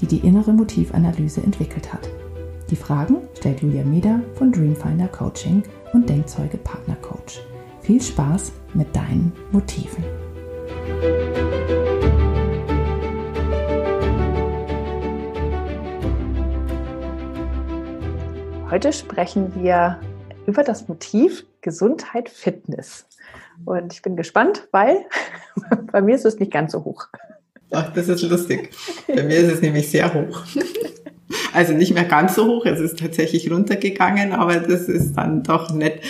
[0.00, 2.08] die die innere Motivanalyse entwickelt hat.
[2.70, 7.40] Die Fragen stellt Julia Meder von Dreamfinder Coaching und Denkzeuge Partner Coach.
[7.80, 10.04] Viel Spaß mit deinen Motiven.
[18.68, 20.00] Heute sprechen wir
[20.46, 23.06] über das Motiv Gesundheit Fitness.
[23.64, 25.06] Und ich bin gespannt, weil
[25.92, 27.06] bei mir ist es nicht ganz so hoch.
[27.70, 28.70] Ach, das ist lustig.
[29.08, 30.44] Bei mir ist es nämlich sehr hoch.
[31.52, 35.72] Also nicht mehr ganz so hoch, es ist tatsächlich runtergegangen, aber das ist dann doch
[35.72, 36.00] nett,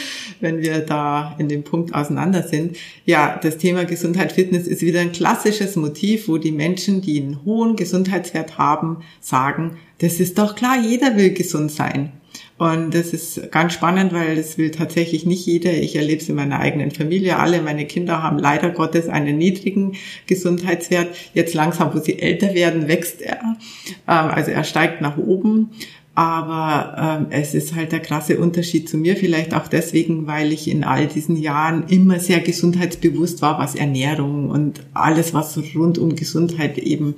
[0.41, 2.77] wenn wir da in dem Punkt auseinander sind.
[3.05, 7.45] Ja, das Thema Gesundheit, Fitness ist wieder ein klassisches Motiv, wo die Menschen, die einen
[7.45, 12.13] hohen Gesundheitswert haben, sagen, das ist doch klar, jeder will gesund sein.
[12.59, 15.73] Und das ist ganz spannend, weil das will tatsächlich nicht jeder.
[15.75, 17.39] Ich erlebe es in meiner eigenen Familie.
[17.39, 21.15] Alle meine Kinder haben leider Gottes einen niedrigen Gesundheitswert.
[21.35, 23.57] Jetzt langsam, wo sie älter werden, wächst er.
[24.09, 25.71] Ähm, also er steigt nach oben.
[26.17, 30.67] Aber ähm, es ist halt der krasse Unterschied zu mir, vielleicht auch deswegen, weil ich
[30.67, 36.17] in all diesen Jahren immer sehr gesundheitsbewusst war, was Ernährung und alles, was rund um
[36.17, 37.17] Gesundheit eben,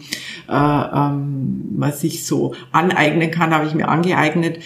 [0.48, 4.58] äh, ähm, was ich so aneignen kann, habe ich mir angeeignet,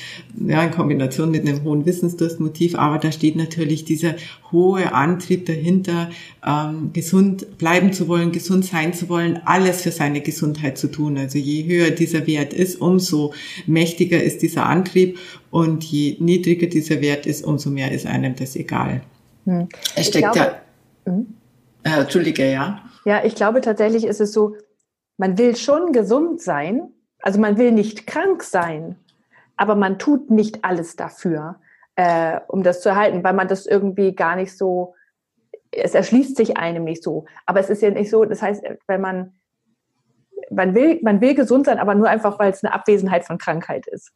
[0.47, 2.75] ja, in Kombination mit einem hohen Wissensdurstmotiv.
[2.75, 4.15] Aber da steht natürlich dieser
[4.51, 6.09] hohe Antrieb dahinter,
[6.47, 11.19] ähm, gesund bleiben zu wollen, gesund sein zu wollen, alles für seine Gesundheit zu tun.
[11.19, 13.35] Also je höher dieser Wert ist, umso
[13.67, 15.19] mächtiger ist dieser Antrieb
[15.51, 19.03] und je niedriger dieser Wert ist, umso mehr ist einem das egal.
[19.45, 19.69] Hm.
[19.97, 20.39] Es steckt glaube,
[21.07, 21.13] ja.
[21.13, 21.35] Hm?
[21.85, 22.83] Äh, Entschuldige, ja.
[23.05, 24.57] Ja, ich glaube tatsächlich ist es so,
[25.19, 28.97] man will schon gesund sein, also man will nicht krank sein,
[29.57, 31.57] aber man tut nicht alles dafür,
[31.97, 34.95] äh, um das zu erhalten, weil man das irgendwie gar nicht so
[35.73, 37.25] es erschließt sich einem nicht so.
[37.47, 39.33] Aber es ist ja nicht so, das heißt, wenn man,
[40.51, 43.87] man will, man will gesund sein, aber nur einfach, weil es eine Abwesenheit von Krankheit
[43.87, 44.11] ist.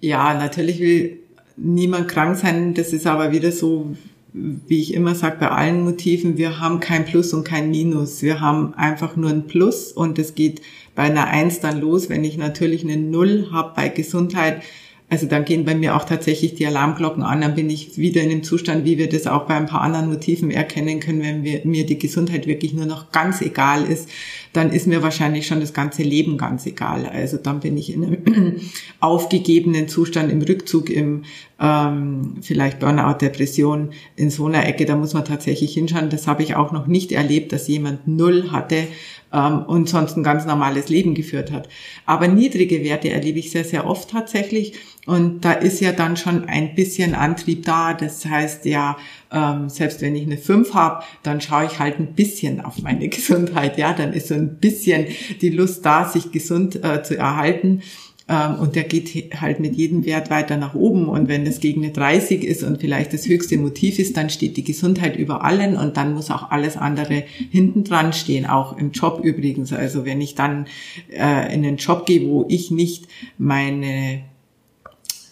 [0.00, 1.18] Ja, natürlich will
[1.56, 2.74] niemand krank sein.
[2.74, 3.96] Das ist aber wieder so,
[4.32, 8.22] wie ich immer sage, bei allen Motiven, wir haben kein Plus und kein Minus.
[8.22, 10.60] Wir haben einfach nur ein Plus und es geht
[10.94, 12.10] bei einer Eins dann los.
[12.10, 14.62] Wenn ich natürlich eine Null habe bei Gesundheit,
[15.08, 18.28] also dann gehen bei mir auch tatsächlich die Alarmglocken an, dann bin ich wieder in
[18.28, 21.60] dem Zustand, wie wir das auch bei ein paar anderen Motiven erkennen können, wenn wir,
[21.64, 24.08] mir die Gesundheit wirklich nur noch ganz egal ist,
[24.52, 27.06] dann ist mir wahrscheinlich schon das ganze Leben ganz egal.
[27.06, 28.60] Also dann bin ich in einem
[29.00, 31.22] aufgegebenen Zustand, im Rückzug, im
[31.58, 36.10] ähm, vielleicht Burnout, Depression, in so einer Ecke, da muss man tatsächlich hinschauen.
[36.10, 38.88] Das habe ich auch noch nicht erlebt, dass jemand null hatte
[39.32, 41.68] ähm, und sonst ein ganz normales Leben geführt hat.
[42.04, 44.74] Aber niedrige Werte erlebe ich sehr, sehr oft tatsächlich.
[45.06, 47.94] Und da ist ja dann schon ein bisschen Antrieb da.
[47.94, 48.98] Das heißt ja,
[49.32, 53.08] ähm, selbst wenn ich eine 5 habe, dann schaue ich halt ein bisschen auf meine
[53.10, 53.78] Gesundheit.
[53.78, 55.06] Ja, dann ist so ein bisschen
[55.40, 57.82] die Lust da, sich gesund äh, zu erhalten.
[58.28, 61.08] Ähm, und der geht halt mit jedem Wert weiter nach oben.
[61.08, 64.56] Und wenn das gegen eine 30 ist und vielleicht das höchste Motiv ist, dann steht
[64.56, 68.90] die Gesundheit über allen und dann muss auch alles andere hinten dran stehen, auch im
[68.90, 69.72] Job übrigens.
[69.72, 70.66] Also wenn ich dann
[71.10, 73.06] äh, in einen Job gehe, wo ich nicht
[73.38, 74.22] meine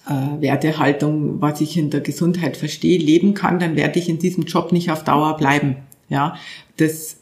[0.06, 4.44] äh, Wertehaltung, was ich in der Gesundheit verstehe, leben kann, dann werde ich in diesem
[4.44, 5.76] Job nicht auf Dauer bleiben.
[6.08, 6.36] Ja,
[6.76, 7.16] das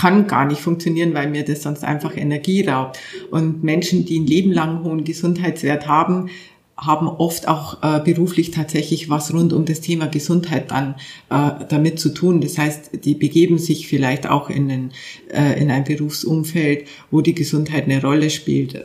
[0.00, 2.98] kann gar nicht funktionieren, weil mir das sonst einfach Energie raubt.
[3.30, 6.30] Und Menschen, die ein Leben lang hohen Gesundheitswert haben,
[6.78, 10.94] haben oft auch äh, beruflich tatsächlich was rund um das Thema Gesundheit dann
[11.28, 12.40] äh, damit zu tun.
[12.40, 14.92] Das heißt, die begeben sich vielleicht auch in, den,
[15.30, 18.82] äh, in ein Berufsumfeld, wo die Gesundheit eine Rolle spielt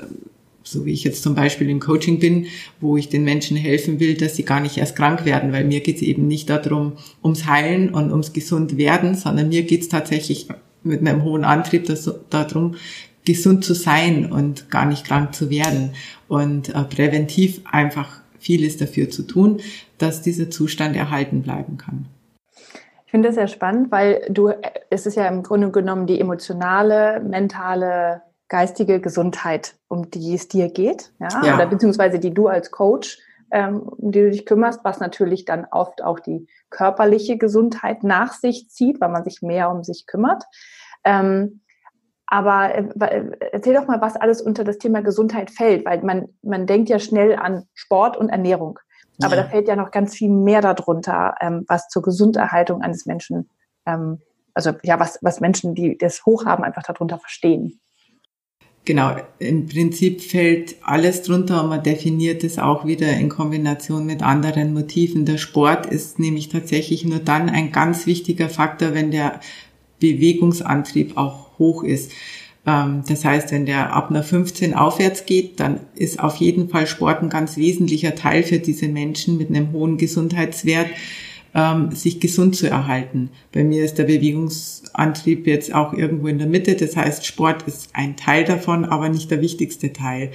[0.68, 2.48] so wie ich jetzt zum Beispiel im Coaching bin,
[2.82, 5.80] wo ich den Menschen helfen will, dass sie gar nicht erst krank werden, weil mir
[5.80, 6.94] geht es eben nicht darum,
[7.24, 10.48] ums Heilen und ums gesund werden, sondern mir geht es tatsächlich
[10.86, 12.76] mit einem hohen Antrieb das, darum,
[13.26, 15.92] gesund zu sein und gar nicht krank zu werden
[16.28, 19.60] und äh, präventiv einfach vieles dafür zu tun,
[19.98, 22.06] dass dieser Zustand erhalten bleiben kann.
[23.06, 24.52] Ich finde das sehr spannend, weil du,
[24.90, 30.70] es ist ja im Grunde genommen die emotionale, mentale geistige Gesundheit, um die es dir
[30.70, 31.56] geht, ja, ja.
[31.56, 33.18] oder beziehungsweise die du als Coach,
[33.52, 38.34] ähm, um die du dich kümmerst, was natürlich dann oft auch die körperliche Gesundheit nach
[38.34, 40.44] sich zieht, weil man sich mehr um sich kümmert.
[41.04, 41.62] Ähm,
[42.28, 46.66] Aber äh, erzähl doch mal, was alles unter das Thema Gesundheit fällt, weil man, man
[46.66, 48.80] denkt ja schnell an Sport und Ernährung.
[49.22, 49.44] Aber ja.
[49.44, 53.50] da fällt ja noch ganz viel mehr darunter, ähm, was zur Gesunderhaltung eines Menschen,
[53.86, 54.20] ähm,
[54.54, 57.80] also ja, was, was Menschen, die das hoch haben, einfach darunter verstehen.
[58.86, 64.22] Genau, im Prinzip fällt alles drunter und man definiert es auch wieder in Kombination mit
[64.22, 65.26] anderen Motiven.
[65.26, 69.40] Der Sport ist nämlich tatsächlich nur dann ein ganz wichtiger Faktor, wenn der
[70.00, 72.12] Bewegungsantrieb auch hoch ist.
[72.68, 76.86] Ähm, das heißt, wenn der ab einer 15 aufwärts geht, dann ist auf jeden Fall
[76.86, 80.90] Sport ein ganz wesentlicher Teil für diese Menschen mit einem hohen Gesundheitswert
[81.56, 83.30] ähm, sich gesund zu erhalten.
[83.54, 86.76] Bei mir ist der Bewegungsantrieb jetzt auch irgendwo in der Mitte.
[86.76, 90.32] Das heißt, Sport ist ein Teil davon, aber nicht der wichtigste Teil.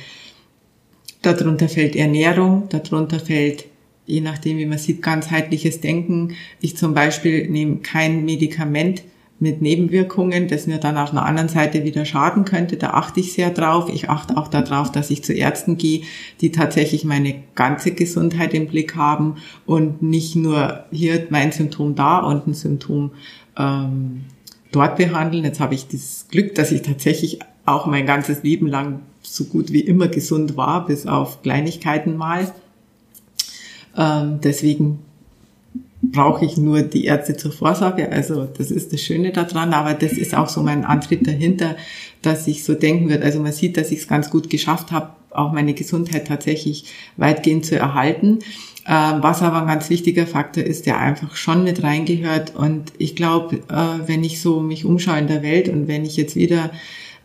[1.23, 3.67] Darunter fällt Ernährung, darunter fällt,
[4.07, 6.35] je nachdem, wie man sieht, ganzheitliches Denken.
[6.63, 9.03] Ich zum Beispiel nehme kein Medikament
[9.41, 12.77] mit Nebenwirkungen, das mir dann auf einer anderen Seite wieder schaden könnte.
[12.77, 13.91] Da achte ich sehr drauf.
[13.93, 16.03] Ich achte auch darauf, dass ich zu Ärzten gehe,
[16.43, 22.19] die tatsächlich meine ganze Gesundheit im Blick haben und nicht nur hier mein Symptom da
[22.19, 23.13] und ein Symptom
[23.57, 24.27] ähm,
[24.73, 25.45] dort behandeln.
[25.45, 29.73] Jetzt habe ich das Glück, dass ich tatsächlich auch mein ganzes Leben lang so gut
[29.73, 32.53] wie immer gesund war, bis auf Kleinigkeiten mal.
[33.97, 34.99] Ähm, deswegen
[36.13, 38.11] brauche ich nur die Ärzte zur Vorsorge.
[38.11, 41.77] Also das ist das Schöne daran, aber das ist auch so mein Antrieb dahinter,
[42.23, 43.23] dass ich so denken wird.
[43.23, 46.87] Also man sieht, dass ich es ganz gut geschafft habe, auch meine Gesundheit tatsächlich
[47.17, 48.41] weitgehend zu erhalten.
[48.87, 52.57] Ähm, was aber ein ganz wichtiger Faktor ist, der einfach schon mit reingehört.
[52.57, 56.17] Und ich glaube, äh, wenn ich so mich umschaue in der Welt und wenn ich
[56.17, 56.71] jetzt wieder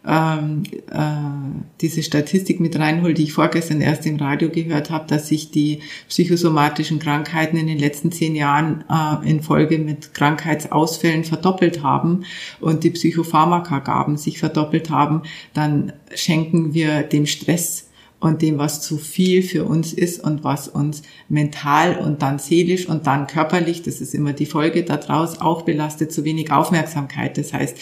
[0.07, 5.27] ähm, äh, diese Statistik mit reinhole, die ich vorgestern erst im Radio gehört habe, dass
[5.27, 11.83] sich die psychosomatischen Krankheiten in den letzten zehn Jahren äh, in Folge mit Krankheitsausfällen verdoppelt
[11.83, 12.25] haben
[12.59, 15.23] und die Psychopharmakagaben sich verdoppelt haben,
[15.53, 20.67] dann schenken wir dem Stress und dem, was zu viel für uns ist und was
[20.67, 25.63] uns mental und dann seelisch und dann körperlich, das ist immer die Folge daraus, auch
[25.63, 27.37] belastet, zu wenig Aufmerksamkeit.
[27.37, 27.77] Das heißt,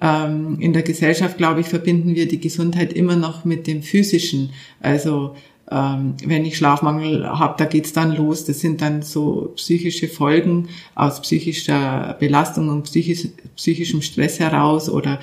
[0.00, 4.50] ähm, in der Gesellschaft, glaube ich, verbinden wir die Gesundheit immer noch mit dem Physischen.
[4.80, 5.34] Also
[5.70, 8.44] ähm, wenn ich Schlafmangel habe, da geht's dann los.
[8.44, 15.18] Das sind dann so psychische Folgen aus psychischer Belastung und psychisch, psychischem Stress heraus oder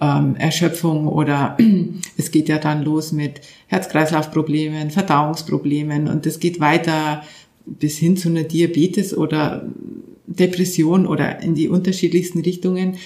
[0.00, 1.56] ähm, Erschöpfung oder
[2.18, 7.22] es geht ja dann los mit Herz-Kreislauf-Problemen, Verdauungsproblemen und es geht weiter
[7.64, 9.66] bis hin zu einer Diabetes oder
[10.26, 12.96] Depression oder in die unterschiedlichsten Richtungen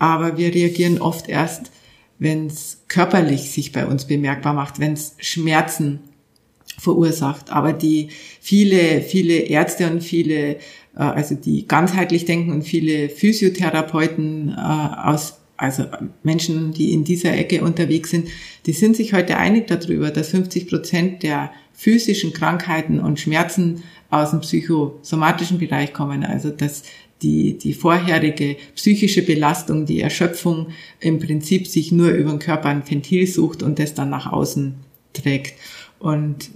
[0.00, 1.70] aber wir reagieren oft erst,
[2.18, 6.00] wenn es körperlich sich bei uns bemerkbar macht, wenn es Schmerzen
[6.78, 7.52] verursacht.
[7.52, 8.08] Aber die
[8.40, 10.58] viele, viele Ärzte und viele, äh,
[10.96, 15.84] also die ganzheitlich denken und viele Physiotherapeuten äh, aus also
[16.22, 18.28] Menschen, die in dieser Ecke unterwegs sind,
[18.64, 24.30] die sind sich heute einig darüber, dass 50 Prozent der physischen Krankheiten und Schmerzen aus
[24.30, 26.24] dem psychosomatischen Bereich kommen.
[26.24, 26.84] Also dass
[27.22, 30.68] die, die vorherige psychische Belastung, die Erschöpfung
[31.00, 34.74] im Prinzip sich nur über den Körper ein Ventil sucht und das dann nach außen
[35.12, 35.54] trägt.
[35.98, 36.50] Und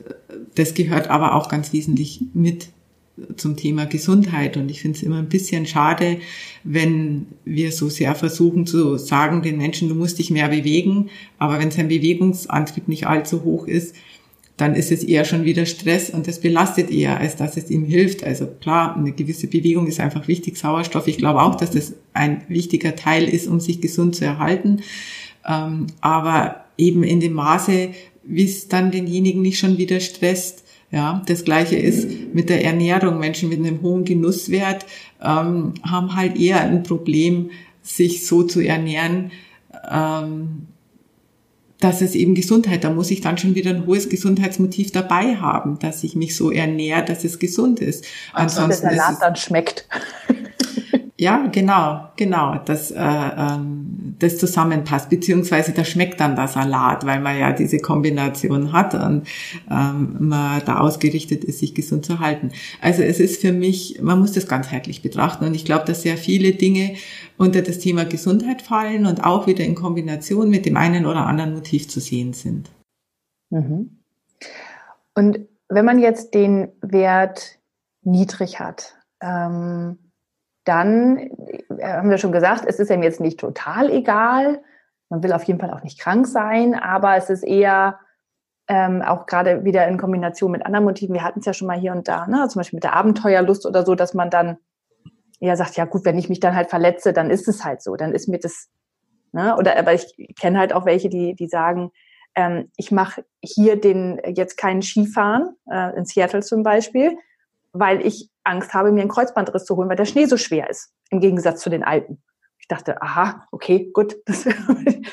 [0.55, 2.69] das gehört aber auch ganz wesentlich mit
[3.37, 4.57] zum Thema Gesundheit.
[4.57, 6.19] Und ich finde es immer ein bisschen schade,
[6.65, 11.11] wenn wir so sehr versuchen zu sagen den Menschen, du musst dich mehr bewegen.
[11.39, 13.95] Aber wenn sein Bewegungsantrieb nicht allzu hoch ist,
[14.57, 17.85] dann ist es eher schon wieder Stress und das belastet eher, als dass es ihm
[17.85, 18.23] hilft.
[18.23, 21.09] Also klar, eine gewisse Bewegung ist einfach wichtig, Sauerstoff.
[21.09, 24.83] Ich glaube auch, dass das ein wichtiger Teil ist, um sich gesund zu erhalten.
[25.47, 27.91] Ähm, aber eben in dem Maße,
[28.23, 30.63] wie es dann denjenigen nicht schon wieder stresst.
[30.93, 33.19] Ja, das gleiche ist mit der Ernährung.
[33.19, 34.87] Menschen mit einem hohen Genusswert
[35.21, 37.51] ähm, haben halt eher ein Problem,
[37.83, 39.33] sich so zu ernähren,
[39.91, 40.69] ähm,
[41.85, 45.79] dass es eben Gesundheit, da muss ich dann schon wieder ein hohes Gesundheitsmotiv dabei haben,
[45.81, 48.07] dass ich mich so ernähre, dass es gesund ist.
[48.33, 49.87] Ansonsten der Salat dann schmeckt.
[51.17, 57.21] Ja, genau, genau, dass äh, ähm, das zusammenpasst, beziehungsweise da schmeckt dann der Salat, weil
[57.21, 59.25] man ja diese Kombination hat und
[59.71, 62.51] ähm, man da ausgerichtet ist, sich gesund zu halten.
[62.81, 66.17] Also es ist für mich, man muss das ganzheitlich betrachten und ich glaube, dass sehr
[66.17, 66.97] viele Dinge
[67.39, 71.55] unter das Thema Gesundheit fallen und auch wieder in Kombination mit dem einen oder anderen
[71.55, 72.71] Motiv zu sehen sind.
[73.51, 74.01] Mhm.
[75.15, 77.61] Und wenn man jetzt den Wert
[78.03, 79.99] niedrig hat, ähm
[80.65, 84.63] dann äh, haben wir schon gesagt, es ist ihm jetzt nicht total egal.
[85.09, 87.99] Man will auf jeden Fall auch nicht krank sein, aber es ist eher
[88.67, 91.15] ähm, auch gerade wieder in Kombination mit anderen Motiven.
[91.15, 92.49] Wir hatten es ja schon mal hier und da, ne?
[92.49, 94.57] zum Beispiel mit der Abenteuerlust oder so, dass man dann
[95.39, 97.97] eher sagt, ja gut, wenn ich mich dann halt verletze, dann ist es halt so.
[97.97, 98.71] Dann ist mir das
[99.35, 99.57] Ne?
[99.57, 101.91] Oder aber ich kenne halt auch welche, die, die sagen,
[102.37, 107.19] ähm, ich mache hier den jetzt keinen Skifahren, äh, in Seattle zum Beispiel,
[107.75, 110.93] weil ich Angst habe, mir einen Kreuzbandriss zu holen, weil der Schnee so schwer ist,
[111.11, 112.23] im Gegensatz zu den Alpen.
[112.59, 114.57] Ich dachte, aha, okay, gut, das ist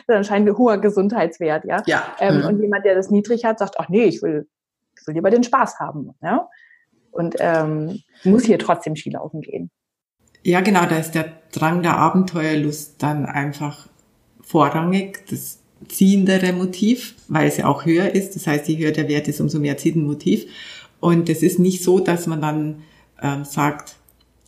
[0.07, 1.81] anscheinend ein hoher Gesundheitswert, ja.
[1.85, 2.15] ja.
[2.19, 2.45] Ähm, mhm.
[2.45, 4.47] Und jemand, der das niedrig hat, sagt, ach nee, ich will,
[4.97, 6.47] ich will lieber den Spaß haben, ja.
[7.09, 9.69] Und ähm, muss hier trotzdem Skilaufen gehen.
[10.43, 13.89] Ja, genau, da ist der Drang der Abenteuerlust dann einfach
[14.41, 18.35] vorrangig, das ziehendere Motiv, weil es ja auch höher ist.
[18.35, 20.45] Das heißt, je höher der Wert ist, umso mehr zieht ein Motiv.
[21.01, 22.83] Und es ist nicht so, dass man dann
[23.21, 23.95] ähm, sagt,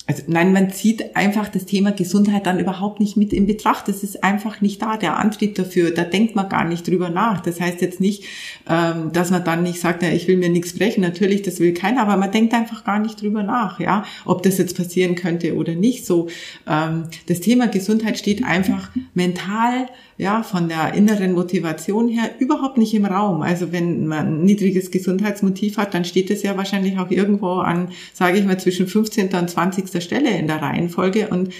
[0.05, 3.87] also nein, man zieht einfach das Thema Gesundheit dann überhaupt nicht mit in Betracht.
[3.87, 5.91] Das ist einfach nicht da, der Antrieb dafür.
[5.91, 7.39] Da denkt man gar nicht drüber nach.
[7.39, 8.25] Das heißt jetzt nicht,
[8.69, 11.01] ähm, dass man dann nicht sagt, ja, ich will mir nichts brechen.
[11.01, 14.57] Natürlich, das will keiner, aber man denkt einfach gar nicht drüber nach, ja, ob das
[14.57, 16.05] jetzt passieren könnte oder nicht.
[16.05, 16.27] So,
[16.67, 22.93] ähm, das Thema Gesundheit steht einfach mental ja, von der inneren Motivation her überhaupt nicht
[22.93, 23.41] im Raum.
[23.41, 27.89] Also wenn man ein niedriges Gesundheitsmotiv hat, dann steht es ja wahrscheinlich auch irgendwo an,
[28.13, 29.33] sage ich mal, zwischen 15.
[29.33, 30.03] und 20.
[30.03, 31.53] Stelle in der Reihenfolge und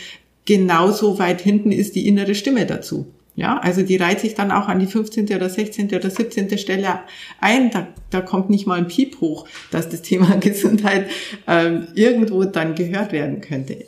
[0.46, 3.08] genauso weit hinten ist die innere Stimme dazu.
[3.36, 5.26] Ja, also die reiht sich dann auch an die 15.
[5.36, 5.88] oder 16.
[5.88, 6.56] oder 17.
[6.60, 7.00] Stelle
[7.40, 7.72] ein.
[7.72, 11.10] Da, da kommt nicht mal ein Piep hoch, dass das Thema Gesundheit
[11.48, 13.86] ähm, irgendwo dann gehört werden könnte.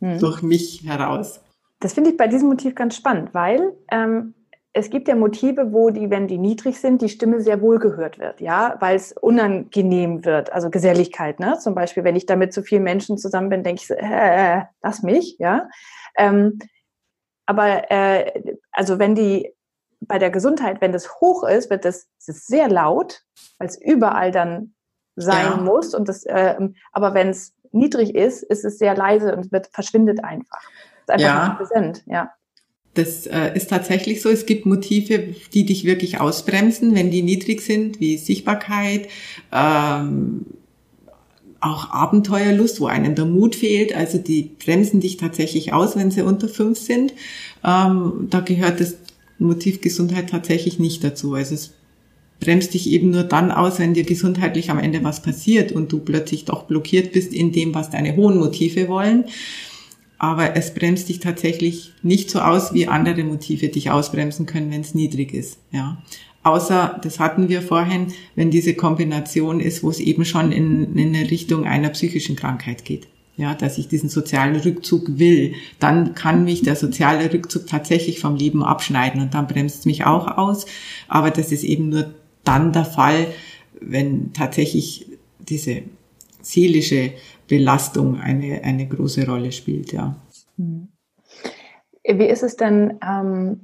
[0.00, 0.20] Hm.
[0.20, 1.40] Durch mich heraus.
[1.84, 4.32] Das finde ich bei diesem Motiv ganz spannend, weil ähm,
[4.72, 8.18] es gibt ja Motive, wo die, wenn die niedrig sind, die Stimme sehr wohl gehört
[8.18, 11.58] wird, ja, weil es unangenehm wird, also Geselligkeit, ne?
[11.58, 15.02] Zum Beispiel, wenn ich damit zu vielen Menschen zusammen bin, denke ich so, äh, lass
[15.02, 15.68] mich, ja.
[16.16, 16.58] Ähm,
[17.44, 19.52] aber äh, also wenn die
[20.00, 23.20] bei der Gesundheit, wenn das hoch ist, wird das, das ist sehr laut,
[23.58, 24.74] weil es überall dann
[25.16, 25.56] sein ja.
[25.58, 25.94] muss.
[25.94, 26.56] Und das, äh,
[26.92, 30.62] aber wenn es niedrig ist, ist es sehr leise und wird verschwindet einfach
[31.04, 31.48] ist einfach ja.
[31.50, 32.32] präsent, ja.
[32.94, 34.28] Das äh, ist tatsächlich so.
[34.28, 39.08] Es gibt Motive, die dich wirklich ausbremsen, wenn die niedrig sind, wie Sichtbarkeit,
[39.52, 40.46] ähm,
[41.60, 43.96] auch Abenteuerlust, wo einem der Mut fehlt.
[43.96, 47.14] Also die bremsen dich tatsächlich aus, wenn sie unter fünf sind.
[47.64, 48.96] Ähm, da gehört das
[49.38, 51.34] Motiv Gesundheit tatsächlich nicht dazu.
[51.34, 51.72] Also es
[52.38, 55.98] bremst dich eben nur dann aus, wenn dir gesundheitlich am Ende was passiert und du
[55.98, 59.24] plötzlich doch blockiert bist in dem, was deine hohen Motive wollen
[60.24, 64.80] aber es bremst dich tatsächlich nicht so aus, wie andere Motive dich ausbremsen können, wenn
[64.80, 65.58] es niedrig ist.
[65.70, 65.98] Ja.
[66.42, 71.14] Außer, das hatten wir vorhin, wenn diese Kombination ist, wo es eben schon in, in
[71.14, 73.06] eine Richtung einer psychischen Krankheit geht.
[73.36, 78.36] Ja, dass ich diesen sozialen Rückzug will, dann kann mich der soziale Rückzug tatsächlich vom
[78.36, 80.64] Leben abschneiden und dann bremst es mich auch aus.
[81.08, 82.14] Aber das ist eben nur
[82.44, 83.26] dann der Fall,
[83.80, 85.06] wenn tatsächlich
[85.38, 85.82] diese
[86.44, 87.12] seelische
[87.48, 90.16] Belastung eine, eine große Rolle spielt, ja.
[92.06, 93.60] Wie ist es denn, ähm,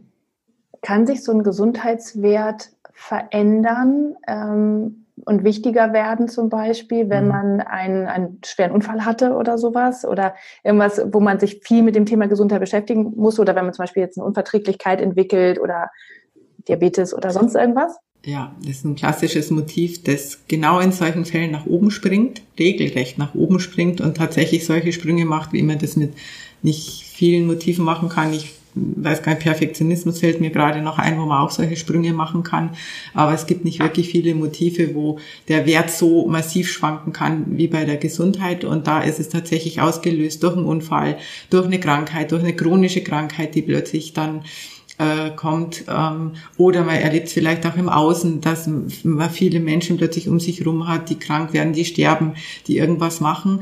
[0.83, 7.31] kann sich so ein Gesundheitswert verändern ähm, und wichtiger werden zum Beispiel, wenn mhm.
[7.31, 10.35] man einen, einen schweren Unfall hatte oder sowas oder
[10.65, 13.83] irgendwas, wo man sich viel mit dem Thema Gesundheit beschäftigen muss oder wenn man zum
[13.83, 15.91] Beispiel jetzt eine Unverträglichkeit entwickelt oder
[16.69, 17.99] Diabetes oder sonst irgendwas?
[18.25, 23.17] Ja, das ist ein klassisches Motiv, das genau in solchen Fällen nach oben springt, regelrecht
[23.17, 26.13] nach oben springt und tatsächlich solche Sprünge macht, wie man das mit
[26.63, 28.35] nicht vielen Motiven machen kann.
[28.35, 32.13] Ich weiß gar nicht, Perfektionismus fällt mir gerade noch ein, wo man auch solche Sprünge
[32.13, 32.77] machen kann.
[33.15, 37.69] Aber es gibt nicht wirklich viele Motive, wo der Wert so massiv schwanken kann wie
[37.69, 38.65] bei der Gesundheit.
[38.65, 41.17] Und da ist es tatsächlich ausgelöst durch einen Unfall,
[41.49, 44.43] durch eine Krankheit, durch eine chronische Krankheit, die plötzlich dann
[45.01, 45.85] äh, kommt.
[45.89, 48.69] Ähm, oder man erlebt vielleicht auch im Außen, dass
[49.03, 52.35] man viele Menschen plötzlich um sich herum hat, die krank werden, die sterben,
[52.67, 53.61] die irgendwas machen.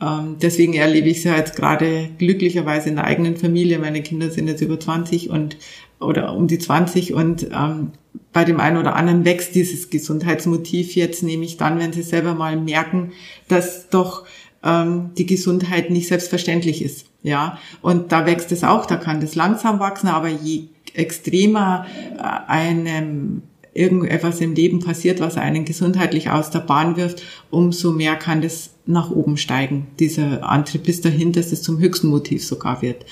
[0.00, 3.78] Ähm, deswegen erlebe ich es ja jetzt gerade glücklicherweise in der eigenen Familie.
[3.78, 5.56] Meine Kinder sind jetzt über 20 und
[6.00, 7.92] oder um die 20 und ähm,
[8.32, 12.56] bei dem einen oder anderen wächst dieses Gesundheitsmotiv jetzt, nämlich dann, wenn sie selber mal
[12.56, 13.12] merken,
[13.48, 14.24] dass doch
[14.64, 17.06] ähm, die Gesundheit nicht selbstverständlich ist.
[17.22, 21.86] Ja, und da wächst es auch, da kann das langsam wachsen, aber je extremer
[22.18, 23.42] äh, einem
[23.72, 28.70] irgendetwas im Leben passiert, was einen gesundheitlich aus der Bahn wirft, umso mehr kann das
[28.86, 29.86] nach oben steigen.
[29.98, 33.04] Dieser Antrieb bis dahin, dass es zum höchsten Motiv sogar wird.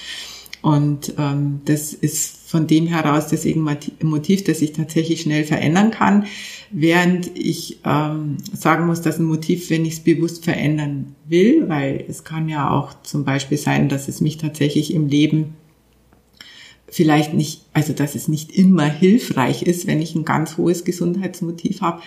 [0.60, 3.46] Und ähm, das ist von dem heraus das
[4.02, 6.24] Motiv, das sich tatsächlich schnell verändern kann,
[6.72, 12.04] während ich ähm, sagen muss, dass ein Motiv, wenn ich es bewusst verändern will, weil
[12.08, 15.54] es kann ja auch zum Beispiel sein, dass es mich tatsächlich im Leben
[16.90, 21.80] vielleicht nicht, also dass es nicht immer hilfreich ist, wenn ich ein ganz hohes Gesundheitsmotiv
[21.80, 22.02] habe,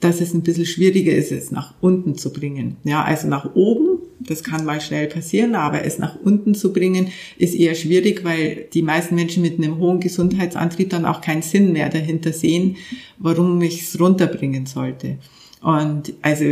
[0.00, 2.76] dass es ein bisschen schwieriger ist, es nach unten zu bringen.
[2.84, 7.08] Ja, also nach oben Das kann mal schnell passieren, aber es nach unten zu bringen,
[7.38, 11.72] ist eher schwierig, weil die meisten Menschen mit einem hohen Gesundheitsantrieb dann auch keinen Sinn
[11.72, 12.76] mehr dahinter sehen,
[13.18, 15.18] warum ich es runterbringen sollte.
[15.60, 16.44] Und also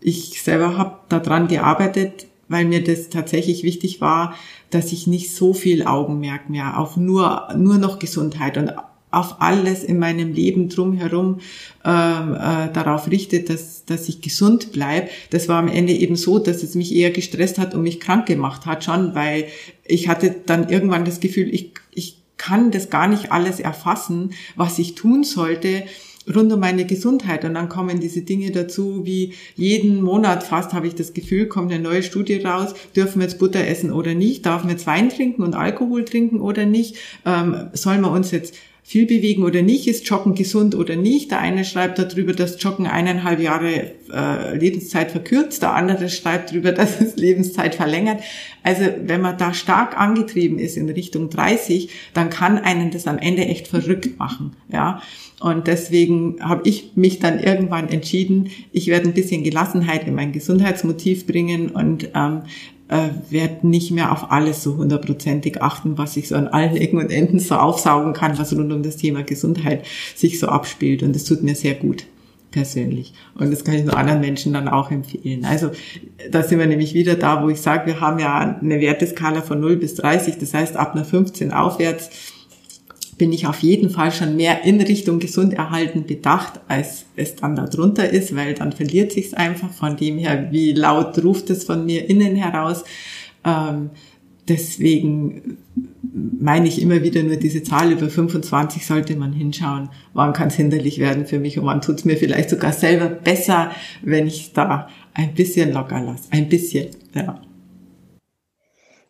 [0.00, 4.34] ich selber habe daran gearbeitet, weil mir das tatsächlich wichtig war,
[4.70, 8.72] dass ich nicht so viel Augenmerk mehr auf nur, nur noch Gesundheit und
[9.12, 11.40] auf alles in meinem Leben drumherum
[11.84, 15.10] äh, äh, darauf richtet, dass, dass ich gesund bleib.
[15.30, 18.26] Das war am Ende eben so, dass es mich eher gestresst hat und mich krank
[18.26, 19.46] gemacht hat schon, weil
[19.84, 24.78] ich hatte dann irgendwann das Gefühl, ich, ich kann das gar nicht alles erfassen, was
[24.78, 25.84] ich tun sollte
[26.34, 27.44] rund um meine Gesundheit.
[27.44, 31.72] Und dann kommen diese Dinge dazu, wie jeden Monat fast habe ich das Gefühl, kommt
[31.72, 35.08] eine neue Studie raus, dürfen wir jetzt Butter essen oder nicht, darf man jetzt Wein
[35.08, 39.86] trinken und Alkohol trinken oder nicht, ähm, sollen wir uns jetzt viel bewegen oder nicht,
[39.86, 41.30] ist Joggen gesund oder nicht.
[41.30, 46.72] Der eine schreibt darüber, dass Joggen eineinhalb Jahre äh, Lebenszeit verkürzt, der andere schreibt darüber,
[46.72, 48.22] dass es Lebenszeit verlängert.
[48.62, 53.18] Also wenn man da stark angetrieben ist in Richtung 30, dann kann einen das am
[53.18, 54.56] Ende echt verrückt machen.
[54.70, 55.00] Ja,
[55.40, 60.30] und deswegen habe ich mich dann irgendwann entschieden, ich werde ein bisschen Gelassenheit in mein
[60.32, 62.42] Gesundheitsmotiv bringen und ähm,
[62.92, 66.98] äh, werde nicht mehr auf alles so hundertprozentig achten, was ich so an allen Ecken
[66.98, 71.02] und Enden so aufsaugen kann, was rund um das Thema Gesundheit sich so abspielt.
[71.02, 72.04] Und das tut mir sehr gut
[72.50, 73.14] persönlich.
[73.34, 75.46] Und das kann ich nur anderen Menschen dann auch empfehlen.
[75.46, 75.70] Also
[76.30, 79.60] da sind wir nämlich wieder da, wo ich sage, wir haben ja eine Werteskala von
[79.60, 82.10] 0 bis 30, das heißt ab einer 15 aufwärts
[83.22, 87.54] bin ich auf jeden Fall schon mehr in Richtung gesund erhalten bedacht, als es dann
[87.54, 89.70] darunter ist, weil dann verliert sich's einfach.
[89.70, 92.82] Von dem her, wie laut ruft es von mir innen heraus.
[93.44, 93.90] Ähm,
[94.48, 95.56] deswegen
[96.12, 99.90] meine ich immer wieder nur diese Zahl über 25 sollte man hinschauen.
[100.14, 103.06] Wann kann es hinderlich werden für mich und wann tut es mir vielleicht sogar selber
[103.06, 103.70] besser,
[104.02, 106.24] wenn ich da ein bisschen locker lasse.
[106.32, 107.40] Ein bisschen, ja.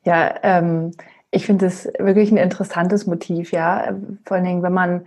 [0.04, 0.90] Ja, ähm,
[1.32, 3.98] ich finde es wirklich ein interessantes Motiv, ja.
[4.24, 5.06] Vor allen Dingen, wenn man,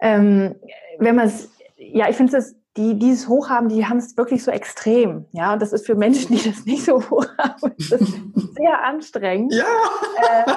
[0.00, 0.56] ähm,
[0.98, 4.16] wenn man es, ja, ich finde es, die, die es hoch haben, die haben es
[4.16, 5.52] wirklich so extrem, ja.
[5.52, 8.18] Und das ist für Menschen, die das nicht so hoch haben, das ist
[8.56, 9.54] sehr anstrengend.
[9.54, 9.64] Ja.
[9.64, 10.52] Äh,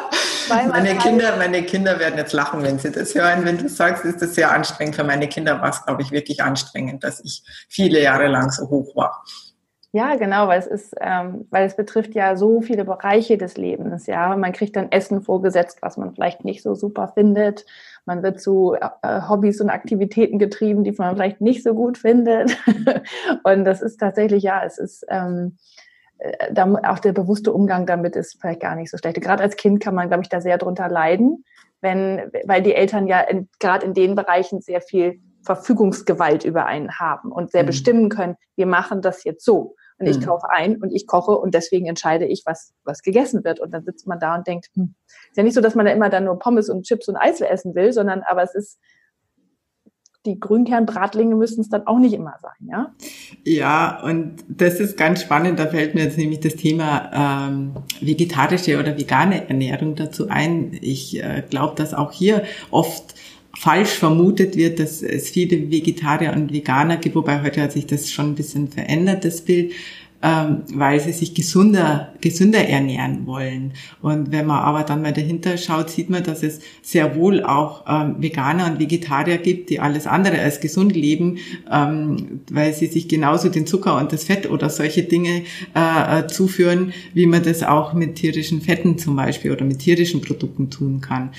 [0.49, 3.45] meine halt Kinder, meine Kinder werden jetzt lachen, wenn sie das hören.
[3.45, 4.95] Wenn du sagst, ist das sehr anstrengend.
[4.95, 8.67] Für meine Kinder war es, glaube ich, wirklich anstrengend, dass ich viele Jahre lang so
[8.67, 9.23] hoch war.
[9.93, 14.07] Ja, genau, weil es ist, ähm, weil es betrifft ja so viele Bereiche des Lebens.
[14.07, 17.65] Ja, man kriegt dann Essen vorgesetzt, was man vielleicht nicht so super findet.
[18.05, 22.57] Man wird zu äh, Hobbys und Aktivitäten getrieben, die man vielleicht nicht so gut findet.
[23.43, 25.57] und das ist tatsächlich ja, es ist ähm,
[26.19, 29.19] äh, da, auch der bewusste Umgang damit ist vielleicht gar nicht so schlecht.
[29.19, 31.43] Gerade als Kind kann man, glaube ich, da sehr drunter leiden,
[31.81, 33.25] wenn, weil die Eltern ja
[33.59, 37.67] gerade in den Bereichen sehr viel Verfügungsgewalt über einen haben und sehr mhm.
[37.67, 40.25] bestimmen können, wir machen das jetzt so und ich mhm.
[40.25, 43.59] kaufe ein und ich koche und deswegen entscheide ich, was, was gegessen wird.
[43.59, 44.95] Und dann sitzt man da und denkt, hm,
[45.29, 47.39] ist ja nicht so, dass man da immer dann nur Pommes und Chips und Eis
[47.39, 48.79] essen will, sondern aber es ist,
[50.25, 52.93] die Grünkernbratlinge müssen es dann auch nicht immer sein, ja?
[53.43, 55.57] Ja, und das ist ganz spannend.
[55.57, 60.77] Da fällt mir jetzt nämlich das Thema ähm, vegetarische oder vegane Ernährung dazu ein.
[60.79, 63.15] Ich äh, glaube, dass auch hier oft
[63.61, 68.09] falsch vermutet wird, dass es viele Vegetarier und Veganer gibt, wobei heute hat sich das
[68.09, 69.73] schon ein bisschen verändert, das Bild,
[70.23, 73.73] ähm, weil sie sich gesunder, gesünder ernähren wollen.
[74.01, 77.85] Und wenn man aber dann mal dahinter schaut, sieht man, dass es sehr wohl auch
[77.87, 81.39] ähm, Veganer und Vegetarier gibt, die alles andere als gesund leben,
[81.71, 85.43] ähm, weil sie sich genauso den Zucker und das Fett oder solche Dinge
[85.75, 90.21] äh, äh zuführen, wie man das auch mit tierischen Fetten zum Beispiel oder mit tierischen
[90.21, 91.31] Produkten tun kann.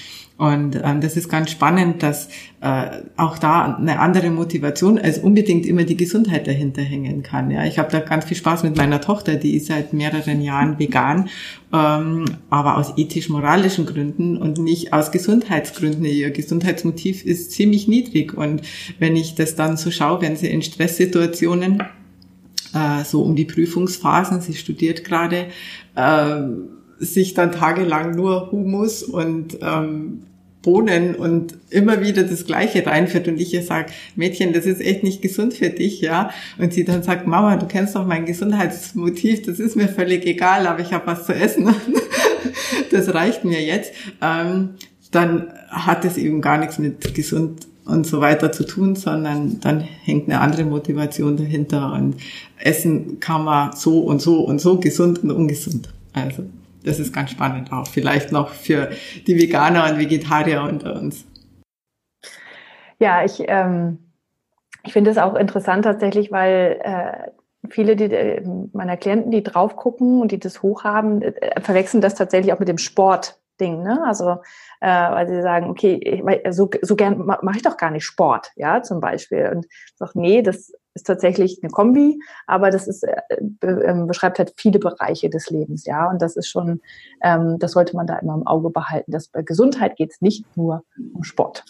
[0.43, 2.29] Und ähm, das ist ganz spannend, dass
[2.61, 7.53] äh, auch da eine andere Motivation als unbedingt immer die Gesundheit dahinter hängen kann.
[7.53, 10.79] Ja, ich habe da ganz viel Spaß mit meiner Tochter, die ist seit mehreren Jahren
[10.79, 11.29] vegan,
[11.73, 16.05] ähm, aber aus ethisch-moralischen Gründen und nicht aus Gesundheitsgründen.
[16.05, 18.63] Ihr Gesundheitsmotiv ist ziemlich niedrig und
[18.99, 21.83] wenn ich das dann so schaue, wenn sie in Stresssituationen
[22.75, 25.47] äh, so um die Prüfungsphasen, sie studiert gerade,
[25.95, 26.43] äh,
[26.99, 30.23] sich dann tagelang nur Humus und ähm,
[30.63, 35.03] Bohnen und immer wieder das Gleiche reinführt und ich ihr sage, Mädchen, das ist echt
[35.03, 36.31] nicht gesund für dich, ja.
[36.59, 40.67] Und sie dann sagt, Mama, du kennst doch mein Gesundheitsmotiv, das ist mir völlig egal,
[40.67, 41.75] aber ich habe was zu essen.
[42.91, 43.93] das reicht mir jetzt.
[44.21, 44.71] Ähm,
[45.11, 49.81] dann hat es eben gar nichts mit gesund und so weiter zu tun, sondern dann
[49.81, 52.17] hängt eine andere Motivation dahinter und
[52.59, 55.89] Essen kann man so und so und so gesund und ungesund.
[56.13, 56.45] Also
[56.85, 57.87] das ist ganz spannend auch.
[57.87, 58.91] Vielleicht noch für
[59.27, 61.25] die Veganer und Vegetarier unter uns.
[62.99, 63.99] Ja, ich, ähm,
[64.85, 67.31] ich finde es auch interessant tatsächlich, weil äh,
[67.69, 68.43] viele die, äh,
[68.73, 72.69] meiner Klienten, die drauf gucken und die das hochhaben, äh, verwechseln das tatsächlich auch mit
[72.69, 73.83] dem Sportding.
[73.83, 74.03] Ne?
[74.07, 74.39] Also
[74.81, 78.83] äh, weil sie sagen, okay, so, so gern mache ich doch gar nicht Sport, ja,
[78.83, 79.51] zum Beispiel.
[79.55, 83.17] Und ich sage, nee, das ist tatsächlich eine Kombi, aber das ist, äh,
[83.61, 86.11] äh, beschreibt halt viele Bereiche des Lebens, ja.
[86.11, 86.81] Und das ist schon,
[87.23, 89.11] ähm, das sollte man da immer im Auge behalten.
[89.13, 91.65] Dass bei Gesundheit geht es nicht nur um Sport.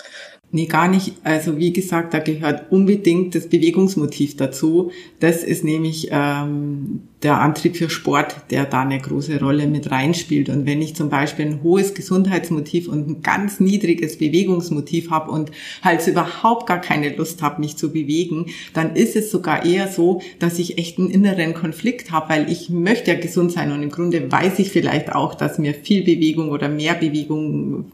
[0.54, 1.14] Nee, gar nicht.
[1.24, 4.90] Also wie gesagt, da gehört unbedingt das Bewegungsmotiv dazu.
[5.18, 10.50] Das ist nämlich ähm, der Antrieb für Sport, der da eine große Rolle mit reinspielt.
[10.50, 15.50] Und wenn ich zum Beispiel ein hohes Gesundheitsmotiv und ein ganz niedriges Bewegungsmotiv habe und
[15.80, 20.20] halt überhaupt gar keine Lust habe, mich zu bewegen, dann ist es sogar eher so,
[20.38, 23.90] dass ich echt einen inneren Konflikt habe, weil ich möchte ja gesund sein und im
[23.90, 27.86] Grunde weiß ich vielleicht auch, dass mir viel Bewegung oder mehr Bewegung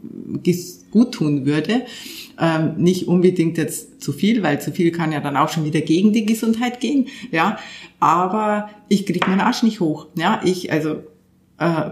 [0.91, 1.85] gut tun würde.
[2.39, 5.81] Ähm, nicht unbedingt jetzt zu viel, weil zu viel kann ja dann auch schon wieder
[5.81, 7.07] gegen die Gesundheit gehen.
[7.31, 7.59] Ja,
[7.99, 10.07] aber ich krieg meinen Arsch nicht hoch.
[10.15, 11.03] Ja, ich also
[11.57, 11.91] äh,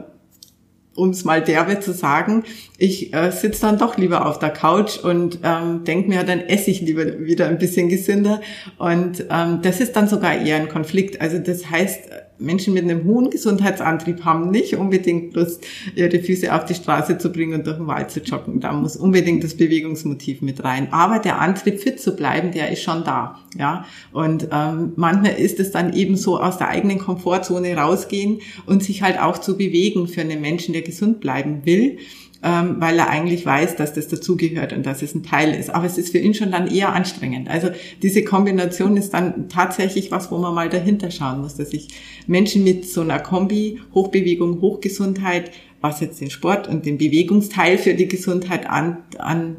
[0.98, 2.44] um es mal derbe zu sagen,
[2.78, 6.72] ich äh, sitze dann doch lieber auf der Couch und ähm, denke mir, dann esse
[6.72, 8.42] ich lieber wieder ein bisschen gesünder.
[8.80, 11.22] Und ähm, das ist dann sogar eher ein Konflikt.
[11.22, 16.66] Also das heißt, Menschen mit einem hohen Gesundheitsantrieb haben nicht unbedingt Lust, ihre Füße auf
[16.66, 18.60] die Straße zu bringen und durch den Wald zu joggen.
[18.60, 20.88] Da muss unbedingt das Bewegungsmotiv mit rein.
[20.92, 23.40] Aber der Antrieb, fit zu bleiben, der ist schon da.
[23.58, 28.84] Ja, und ähm, manchmal ist es dann eben so aus der eigenen Komfortzone rausgehen und
[28.84, 31.98] sich halt auch zu bewegen für einen Menschen, der gesund bleiben will
[32.42, 35.70] weil er eigentlich weiß, dass das dazugehört und dass es ein Teil ist.
[35.70, 37.50] Aber es ist für ihn schon dann eher anstrengend.
[37.50, 37.70] Also
[38.02, 41.90] diese Kombination ist dann tatsächlich was, wo man mal dahinter schauen muss, dass ich
[42.28, 47.94] Menschen mit so einer Kombi, Hochbewegung, Hochgesundheit, was jetzt den Sport und den Bewegungsteil für
[47.94, 49.58] die Gesundheit antut, an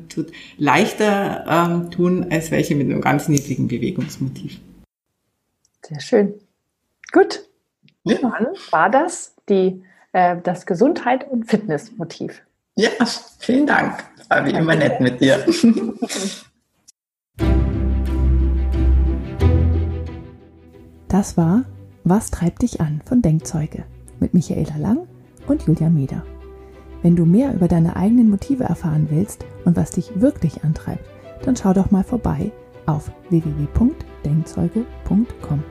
[0.57, 4.59] leichter ähm, tun, als welche mit einem ganz niedrigen Bewegungsmotiv.
[5.83, 6.35] Sehr schön.
[7.13, 7.49] Gut.
[8.05, 8.19] Ja.
[8.21, 12.43] Dann war das die, äh, das Gesundheit- und Fitnessmotiv.
[12.79, 12.91] Ja,
[13.41, 14.05] vielen Dank.
[14.29, 15.45] War wie immer nett mit dir.
[21.09, 21.65] Das war
[22.05, 23.85] Was treibt dich an von Denkzeuge
[24.21, 25.09] mit Michaela Lang
[25.47, 26.23] und Julia Meder.
[27.03, 31.09] Wenn du mehr über deine eigenen Motive erfahren willst und was dich wirklich antreibt,
[31.43, 32.53] dann schau doch mal vorbei
[32.85, 35.65] auf www.denkzeuge.com.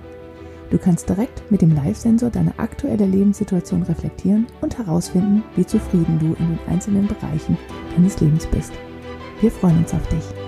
[0.70, 6.34] Du kannst direkt mit dem Live-Sensor deine aktuelle Lebenssituation reflektieren und herausfinden, wie zufrieden du
[6.40, 7.58] in den einzelnen Bereichen
[7.96, 8.74] deines Lebens bist.
[9.40, 10.47] Wir freuen uns auf dich.